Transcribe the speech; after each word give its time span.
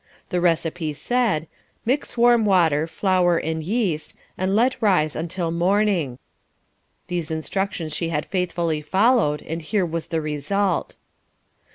The 0.29 0.41
receipt 0.41 0.93
said: 0.95 1.45
"Mix 1.85 2.17
warm 2.17 2.43
water, 2.43 2.87
flour 2.87 3.37
and 3.37 3.61
yeast, 3.61 4.15
and 4.35 4.55
let 4.55 4.81
rise 4.81 5.15
until 5.15 5.51
morning," 5.51 6.17
these 7.05 7.29
instructions 7.29 7.93
she 7.93 8.09
had 8.09 8.25
faithfully 8.25 8.81
followed, 8.81 9.43
and 9.43 9.61
here 9.61 9.85
was 9.85 10.07
the 10.07 10.19
result. 10.19 10.97